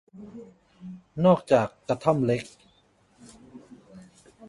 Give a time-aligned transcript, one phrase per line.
[1.25, 2.43] นอกจากกระท่อมเล็ก